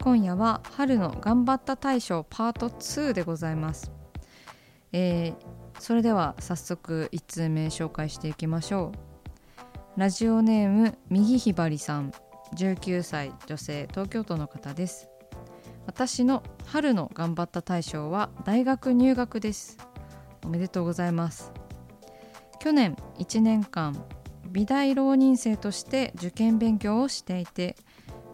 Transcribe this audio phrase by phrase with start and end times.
[0.00, 3.90] 今夜は春の頑張った大賞パート2でございます、
[4.92, 8.92] えーそれでは早速1通目紹介していきましょ
[9.96, 10.00] う。
[10.00, 12.12] ラジオネーム右ひばりさん
[12.56, 15.08] 19歳女性東京都の方です。
[15.86, 19.78] 私の春の頑張った大賞は大学入学です。
[20.44, 21.52] おめでとうございます。
[22.60, 24.04] 去年1年間
[24.48, 27.76] 美大浪人生として受験勉強をしていて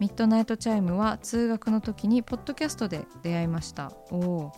[0.04, 3.90] ミッドナイトチャイムは通学の時にポッドキャストで出会いました。
[4.10, 4.52] お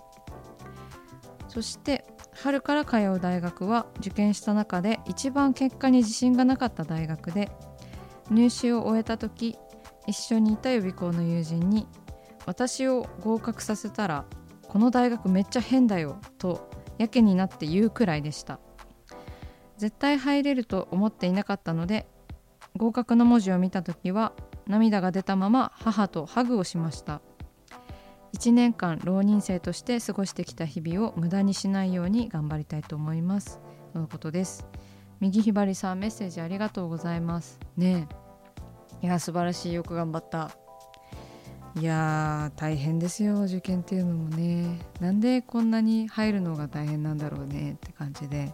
[1.47, 7.49] そして春から通う大学は受験した中で一番結果に自信がなかった大学で
[8.29, 9.57] 入試を終えた時
[10.09, 11.87] 一緒にいた予備校の友人に
[12.45, 14.25] 私を合格させたら
[14.67, 18.59] この大学めっちゃ変だよとやけになって言うくらいでした。
[19.79, 22.09] 絶対入れると思っていなかったので
[22.77, 24.33] 合格の文字を見た時は
[24.67, 27.21] 涙が出たまま母とハグをしました。
[28.35, 33.61] 1年間浪人生として過ごしてきた日々を無駄にしないように頑張りたいと思います。
[33.93, 34.67] とのことです。
[35.21, 37.59] 右ひばりさんメッセージありがとうございます。
[37.77, 38.09] ね
[39.03, 39.07] え。
[39.07, 40.51] いや素晴らしいよく頑張った。
[41.79, 44.81] いやー大変ですよ受験っていうのもね。
[45.01, 48.53] なんでこんなに入るのが大変なんだろうねって感じで。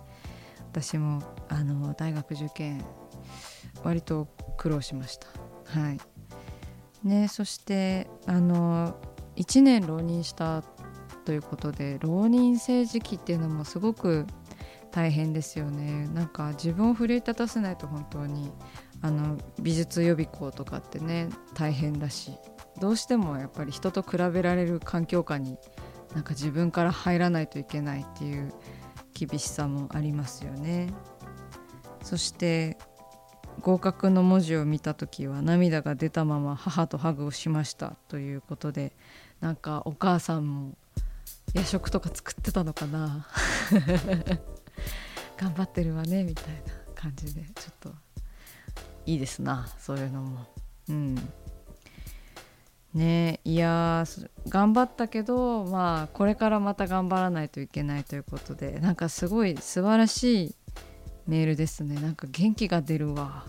[0.72, 2.82] 私もあの大学受験
[3.84, 5.26] 割と苦労しました
[5.74, 5.98] はい。
[7.06, 8.96] ねそしてあの
[9.36, 10.62] 1年浪人した
[11.24, 14.26] ということで浪人生時期っていうのもすごく
[14.90, 16.06] 大変ですよね。
[16.08, 18.52] なんか自分を奮い立たせないと本当に
[19.00, 22.32] あの美術予備校とかってね大変だし
[22.80, 25.56] どうしてもやっぱり人と比べられる環境下に
[26.14, 28.52] なんか自分から入らないといけないっていう
[29.14, 30.92] 厳しさもありますよね。
[32.02, 32.76] そして
[33.62, 38.92] 合格の文字を見た時は涙が出たまま母とハグをしましたということで
[39.40, 40.72] なんかお母さんも
[41.54, 43.26] 夜食とか作ってたのかな。
[45.36, 47.42] 頑張ってるわねみたいな感じで。
[47.42, 47.92] ちょっと
[49.06, 50.46] いいですなそういうのも。
[50.88, 51.14] うん。
[52.94, 54.04] ねいや
[54.48, 60.54] 頑張ったけどまあこれからまた頑張らないといけないということでなんかすごい素晴らしい
[61.26, 62.00] メールですね。
[62.00, 63.46] なんか元気が出るわ。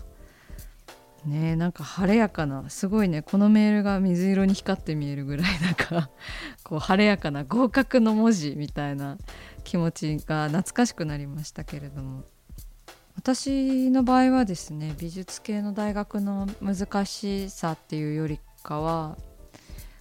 [1.24, 3.22] ねなんか晴れやかなすごいね。
[3.22, 6.10] このメールが水色に光って見えるぐらいなんか
[6.62, 9.16] こう晴れやかな合格の文字みたいな
[9.64, 12.24] 気持ちが懐かしくなりましたけれども。
[13.16, 19.16] 私の場合はですね美術系の大学の難しさっていうよりかは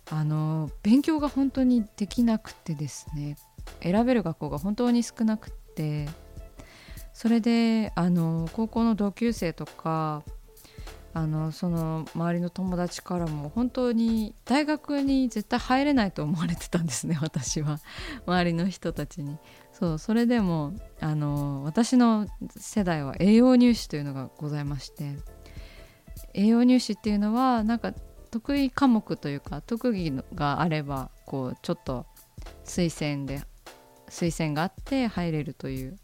[0.10, 3.38] あの勉強が本当にできなくてですね
[3.82, 6.10] 選べる学校が本当に少なくて
[7.14, 10.24] それであの高校の同級生とか
[11.16, 17.80] あのその周りの友達からも本当に大学に絶対入れないと思われてたんですね私は。
[18.26, 19.38] 周りの人たちに。
[19.72, 22.28] そうそれでもあの私の
[22.58, 25.16] 世代は栄養入試というのがございまして
[26.34, 27.92] 栄養入試っていうのはなんか
[28.32, 32.06] 得意科目というか特技があればこうちょっと
[32.66, 33.44] 推薦で
[34.10, 35.98] 推薦があって入れるという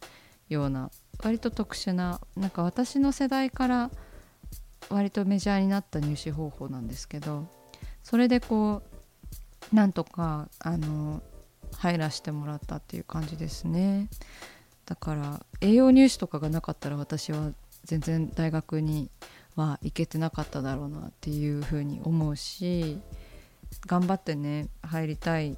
[0.50, 0.90] ような
[1.24, 3.92] 割と特殊ななんか私の世代から
[4.90, 7.48] 割とメジャーになった入試方法なんですけど
[8.04, 8.82] それでこ
[9.72, 11.22] うなんとかあの
[11.78, 14.10] 入らせてもらったっていう感じですね。
[14.86, 17.52] だから栄養入試とかがなかったら私は
[17.86, 19.12] 全然大学に
[19.56, 23.00] は行けてなかっただろうなっていうふうに思うし
[23.86, 25.58] 頑張ってね入りたい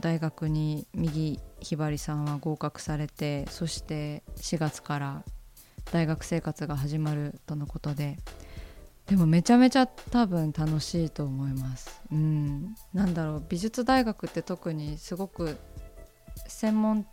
[0.00, 5.22] 大学に右ひばりさんは合格されてそして4月から
[5.92, 8.18] 大学生活が始まるとのことで
[9.06, 12.00] でもめちゃめちゃ多分楽しいと思います。
[12.10, 15.58] うん、なんだろう美術大学って特にすごく
[16.48, 17.06] 専門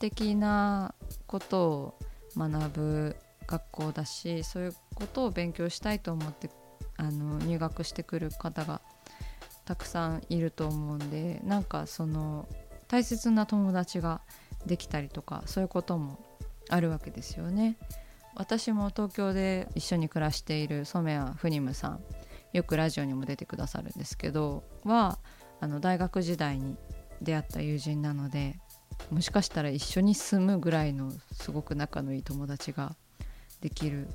[0.00, 0.94] 的な
[1.26, 1.98] ことを
[2.36, 3.16] 学ぶ
[3.46, 6.50] 学校だしそういうことを勉強したいと思って
[6.96, 8.80] あの入学してくる方が
[9.68, 12.48] たくさんいると思うんでなんかその
[12.88, 14.22] 大切な友達が
[14.64, 16.18] できたりとかそういうことも
[16.70, 17.76] あるわけですよね。
[18.34, 22.00] 私も東京で一緒に暮らしている染谷フニムさん
[22.54, 25.18] よくラジオにも出てくださるんですけどは
[25.60, 26.76] あの大学時代に
[27.20, 28.58] 出会った友人なので
[29.10, 32.96] もしかしたら一緒に住むぐらいのすごく仲のいい友達が
[33.60, 34.08] できる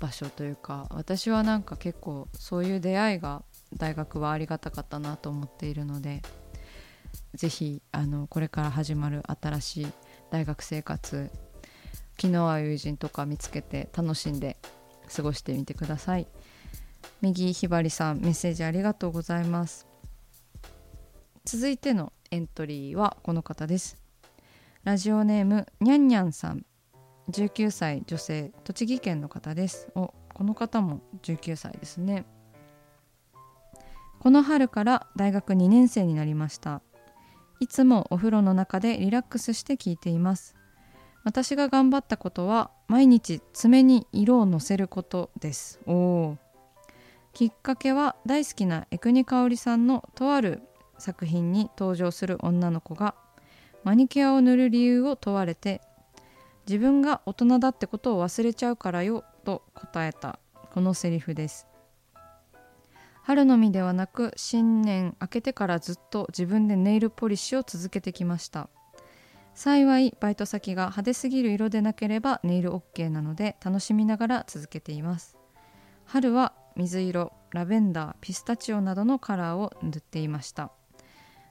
[0.00, 3.42] 場所というか私はなんか結構そういう出会いが
[3.76, 6.22] 大学はありがたかったなと思っているので
[7.34, 9.86] 是非あのこれから始まる新しい
[10.30, 11.30] 大学生活
[12.16, 14.56] 気の合う友人とか見つけて楽しんで
[15.14, 16.26] 過ごしてみてください。
[17.20, 19.86] 右ひばりさんメッセージありがとうございます。
[21.44, 23.96] 続いてのエントリーはこの方です。
[24.84, 26.64] ラジオネームにゃんにゃんさん。
[27.30, 29.88] 19歳女性栃木県の方です。
[29.94, 32.24] おこの方も19歳ですね。
[34.22, 36.80] この春から大学2年生になりました。
[37.58, 40.54] いつもお風呂の中でリラックスして聞いています。
[41.24, 45.80] 私が頑張ったことは毎日爪に色をのせることです。
[45.86, 46.38] おお
[47.32, 50.62] きっかけは大好きな江国香織さんのとある
[50.98, 53.16] 作品に登場する女の子が
[53.82, 55.80] マニキュアを塗る理由を問われて
[56.68, 60.38] 自分が大人だってことを忘れちゃうからよと答えた。
[60.72, 61.66] このセリフです。
[63.22, 68.68] 春のみではなく新年明けてからずっと自分でネイルポリッシュを続けてきました。
[69.54, 75.36] 幸いバイト先が派手すぎる色でなければネイル OK なので楽しみながら続けています。
[76.04, 80.72] 春は水色ラベンダーピスタチオなどのカラーを塗っていました。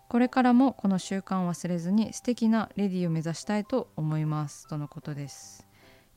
[0.10, 4.68] これからもこの習慣を忘れずに素敵なレディを目指したいと思います。
[4.68, 5.66] とのことです。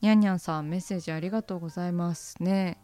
[0.01, 2.77] にゃんにゃんさんメッセージありがとうございますね。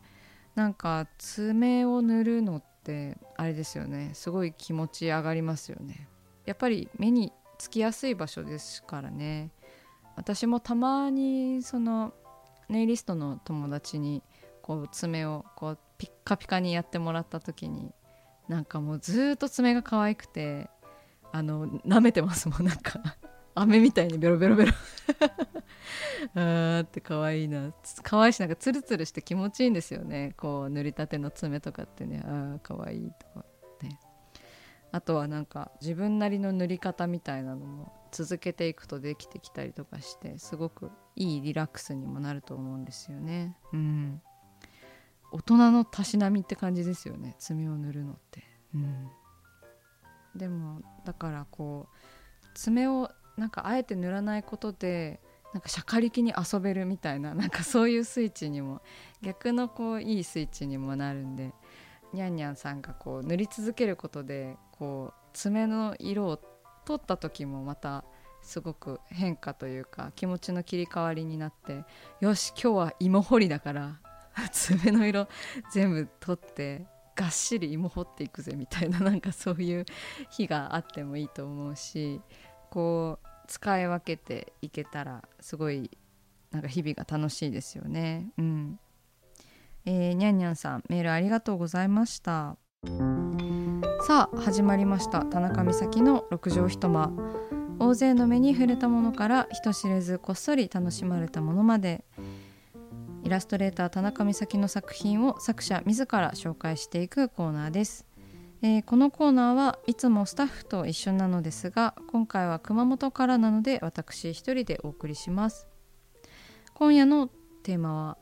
[0.55, 4.11] なんか爪を塗るのってあれですよね。
[4.13, 6.07] すごい気持ち上がりますよね。
[6.45, 9.51] やっぱり目につきやすい場所ですからね。
[10.15, 12.13] 私もたまにその
[12.69, 14.23] ネイリストの友達に
[14.61, 17.93] こう爪をこうピッカピカにやってもらった時に
[18.47, 20.69] なんかもうずっと爪が可愛くて
[21.31, 22.65] あの舐めてますもん。
[22.65, 22.99] なんか
[23.55, 24.73] 飴みたいにベロベロベロ。
[26.35, 27.73] あーって可愛いな。
[28.03, 30.33] 可愛いしなんかツルツルして気持ちいいんですよね。
[30.37, 32.21] こう塗りたての爪とかってね。
[32.25, 33.45] ああ可愛いとかっ
[33.79, 33.89] て。
[34.91, 43.55] あとはなんか自分なりの塗り方みたいなのも続けていくとできてきたりとかしてすごくいいリラックスにもなると思うんですよね。
[43.71, 44.21] うん、
[45.31, 47.35] 大人のたしなみって感じですよね。
[47.39, 48.43] 爪を塗るのって。
[48.75, 49.09] うん、
[50.35, 55.21] でもだからこう爪をなんかあえて塗らないことで
[55.53, 58.81] なんかしゃかりきに遊べるみたいな なんかそういうスイッチにも
[59.21, 61.53] 逆のこういいスイッチにもなるんで
[62.13, 66.37] にゃんにゃんさんがこう塗り続けることでこう爪の色を
[66.85, 68.03] 取った時もまた
[68.41, 71.85] すごく変化というか気持ちの切り替わりになって
[72.19, 73.99] よし今日は芋掘りだから
[74.51, 75.27] 爪の色
[75.71, 79.85] 全部取ってがっしり芋掘っていくぜみたいななんかそういう
[80.29, 82.21] 日があってもいいと思うし
[82.69, 85.91] こう使い分けていけたらすごい
[86.51, 88.31] なんか日々が楽しいですよね。
[88.37, 88.79] うん。
[89.83, 92.55] えー、にゃんにゃんさんメールありがとうございました。
[94.07, 95.25] さあ始まりました。
[95.25, 97.11] 田中美咲の六畳一間。
[97.77, 102.05] 大勢の目に触れたものから人知れずこっそり楽しまれたものまで。
[103.23, 108.07] イラストレーター田中美咲の作品を作者自ら紹介していくコーナーです、
[108.63, 115.67] えー、このコーナーはいつもスタッフと一緒なのですが今回は熊本からなので私一人でお送りします。
[116.75, 117.27] 今夜の
[117.63, 118.17] テーマは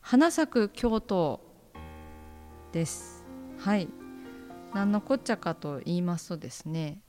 [0.00, 1.40] 花咲く京都
[2.70, 3.24] です。
[3.58, 3.88] はい。
[4.72, 7.00] 何のこっちゃかと言いますとですね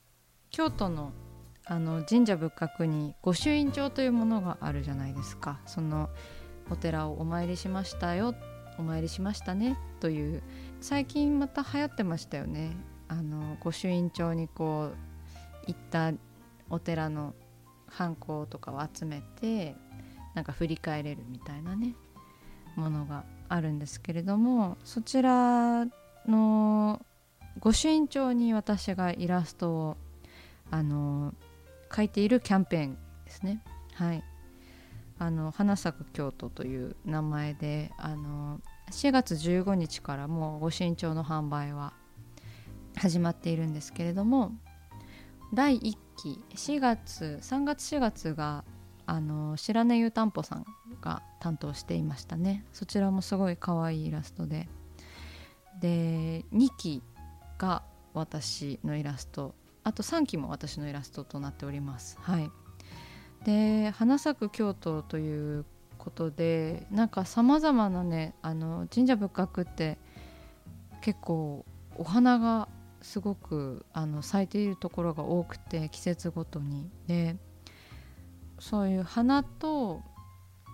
[0.49, 1.11] 京都の
[1.65, 5.59] あの神社仏閣に御朱印帳というものがあるじゃないですか。
[5.67, 6.09] その
[6.71, 8.33] お寺をお参りしましたよ。
[8.79, 10.41] お参りしましたねという。
[10.81, 12.75] 最近また流行ってましたよね。
[13.09, 14.97] あの御朱印帳にこう
[15.67, 16.13] 行った
[16.69, 17.33] お寺の
[17.87, 19.75] 犯行とかを集めて
[20.35, 21.95] なんか振り返れるみたいなね
[22.75, 25.85] ものがあるんですけれどもそちら
[26.27, 27.03] の
[27.59, 29.97] 御朱印帳に私がイラストを
[30.71, 31.33] あの
[31.93, 33.61] 書いているキャンペーンですね。
[33.95, 34.23] はい。
[35.17, 41.93] あの花咲く京都という名前であの4月15日からもう御朱印帳の販売は
[42.95, 44.51] 始まっているんですけれども
[45.53, 48.63] 第1期4月3月4月が
[49.05, 50.65] あの白根湯たんぽさん
[51.01, 52.63] が担当していましたね。
[52.73, 54.69] そちらもすごい可愛いイラストで。
[55.81, 57.01] で2期
[57.57, 57.81] が
[58.13, 59.55] 私のイラスト。
[59.83, 62.19] あと3期も私のイラストとなっております。
[62.21, 62.51] はい。
[63.45, 65.65] で花咲く京都という
[65.99, 69.99] ことでなんかさまざまなねあの神社仏閣って
[71.01, 71.65] 結構
[71.95, 72.67] お花が
[73.01, 77.35] すごくあの咲いているところが多くて季節ごとにで
[78.59, 80.01] そういう花と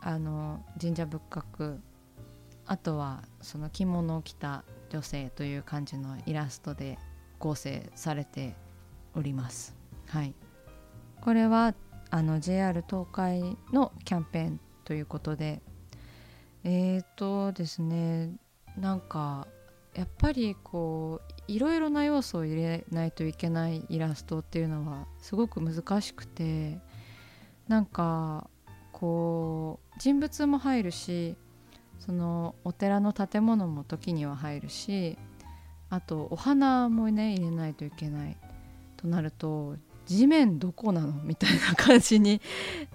[0.01, 1.77] あの神社仏閣
[2.67, 6.97] あとはその着物を着た女性という感じのイラストで
[7.37, 8.55] 構成されて
[9.15, 9.75] おります。
[10.07, 10.33] はい、
[11.21, 11.73] これは
[12.09, 15.61] あの JR 東海のキャンペーンということで。
[16.63, 18.31] えっ、ー、とですね
[18.75, 19.47] なんか
[19.93, 26.79] やっぱりこういろいろな要素を入れないといけないイラストっていうのはすごく難しくて
[27.67, 28.49] なんか
[28.91, 31.35] こう人物も入るし
[31.99, 35.17] そのお寺の建物も時には入るし
[35.89, 38.37] あとお花もね入れないといけない
[38.97, 39.75] となると
[40.05, 41.13] 地面どこなの？
[41.23, 42.41] みたいな感じに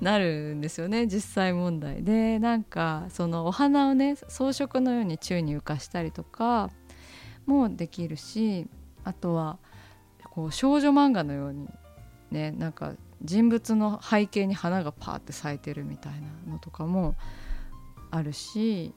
[0.01, 2.39] なるんですよね 実際問題で。
[2.39, 6.71] なんかそのお花をね装飾のように宙に浮かしたりとか
[7.47, 8.67] もできるし
[9.05, 9.59] あとは
[10.31, 11.69] こう少女漫画のように
[12.31, 16.13] ねなんか人物の背景に花がパーって咲いてるみたい
[16.47, 17.17] なのとかも
[18.11, 18.95] あるし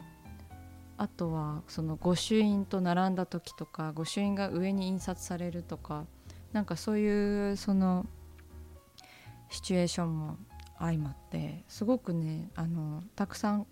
[0.97, 6.05] あとはその御朱印と並んだ時とか御朱印が上に印刷されるとか
[6.53, 8.05] なんかそういうその
[9.49, 10.37] シチュエーションも
[10.79, 13.67] 相まってすごくねあのたくさん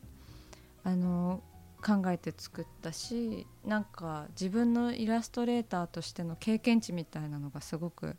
[0.83, 1.41] あの
[1.83, 8.15] 考えて作ったしなんか自分のイラストレーターとしての経験値みたいなのがすごく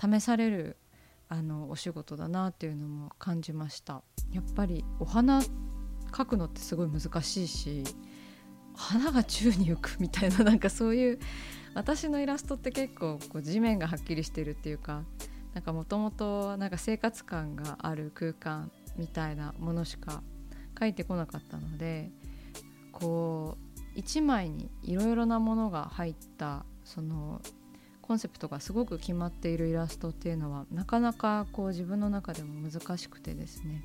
[0.00, 0.76] 試される
[1.28, 4.02] あのお仕事だなっていうのも感じました。
[4.32, 5.42] やっぱりお花
[6.12, 7.84] 描くのってすごい難しいし
[8.76, 11.18] 花が宙に浮くみたいな なんかそういう
[11.74, 15.02] 私のイラストって結構こう地面がはっきりしてるっていうか
[15.54, 20.22] なんかもともとなんか生活感がある空間みたいなものしか
[20.74, 22.10] 描いてこなかったので
[22.92, 23.56] こ
[23.94, 27.40] う1枚にいろいろなものが入ったその
[28.02, 33.82] コンセプトがすごく決まっているイラストっていうのはなかなかこう自分の中でも難しくてですね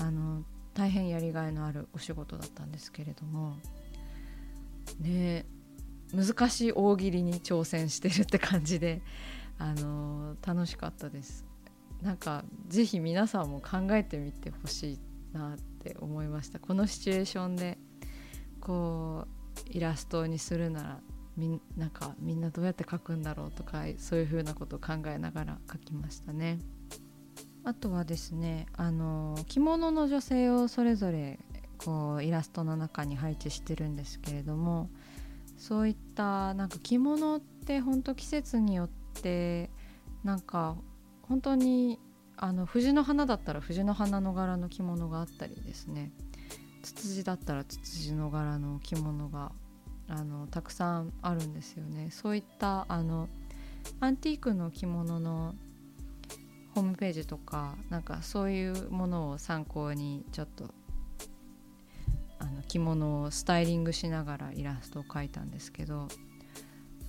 [0.00, 3.56] あの大変やりがいのあるお仕事だったんですけれども
[5.00, 5.46] ね
[6.14, 9.02] 難しい大喜利に挑戦してるって感じで、
[9.58, 11.44] あの、楽しかったです。
[12.02, 14.98] なんか是非皆さんも考えてみてほしい
[15.32, 16.58] なって思いました。
[16.58, 17.78] このシチュエーションで
[18.60, 21.00] こうイラストにするなら
[21.36, 26.58] みなんかみんなどうやって描くんだろうとかそういう風なことを考えながら描きましたね。
[27.64, 31.38] あとはですねあの着物の女性をそれぞれ
[31.84, 34.88] こうイラストの中に配置してるんですけれども
[35.58, 38.88] そういったなんか着物って本当季節によっ
[39.22, 39.70] て
[40.22, 40.76] なんか
[41.22, 41.98] 本当に
[42.36, 46.12] あの藤の花だったら藤の花の柄の着物があったりですね。
[46.82, 49.52] ツツジだったらツツジの柄の着物が
[50.08, 52.10] あのたくさんあるんですよね。
[52.10, 53.28] そういったあの
[54.00, 55.54] アンティークの着物の
[56.74, 60.74] ホームページとかなんかそういうものを参考にちょっと
[62.64, 66.08] 着物をスタイリングしながらイラストを描いたんですけど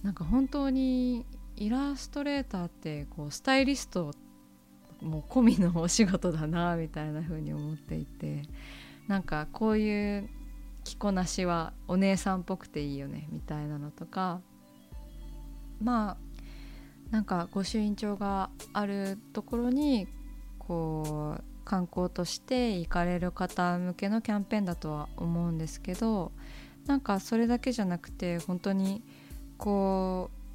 [0.04, 4.12] なんか本当にイラストレーターってこうスタイリスト
[5.02, 8.44] も込みのお仕事だなみたいな風に思っていて
[9.08, 10.30] なんかこういう
[10.84, 14.42] 着こなしはお姉さんっぽくていいよねみたいなのとか
[15.82, 20.08] まあなんか御朱印帳があるところに
[20.60, 26.32] こう観光として行かれる方向けのキャンペーンだとは思うんですけど
[26.86, 29.04] なんかそれだけじゃなくて本当に
[29.58, 30.46] こう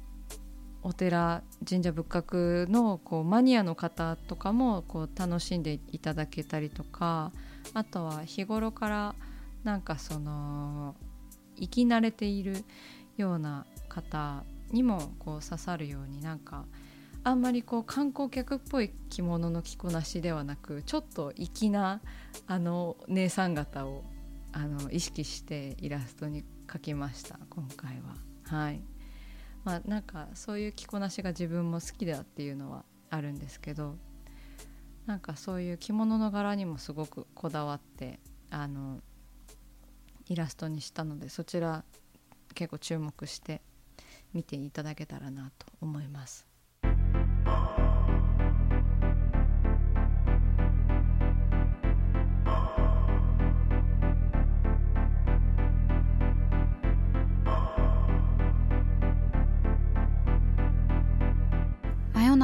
[0.83, 7.31] お寺神社仏閣のこうマニアの方とかもこう楽しんでいただけたりとか
[7.73, 9.15] あとは日頃から
[9.63, 10.95] なんかその
[11.59, 12.63] 生き慣れている
[13.17, 16.65] ような方にもこう刺さるようになんか
[17.23, 22.01] あんまりこう観光客っぽい着物の着こなしではなくちょっと粋な
[22.47, 24.03] あの姉さん方を
[24.51, 28.15] あの意識してイラストに描きました今回は。
[28.57, 28.81] はい
[29.63, 33.95] まあ、なんかそういう着こなしが自分も好きだっていうのはあるんですけど
[35.05, 38.99] なんかそういう着物の柄にもすごくこだわってあの
[40.27, 41.83] イラストにしたのでそちら
[42.55, 43.61] 結構注目して
[44.33, 46.50] 見ていただけたらなと思います。